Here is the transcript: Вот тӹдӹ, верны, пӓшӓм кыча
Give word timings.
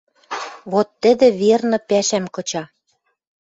Вот 0.71 0.87
тӹдӹ, 1.01 1.27
верны, 1.41 1.77
пӓшӓм 1.89 2.25
кыча 2.35 2.63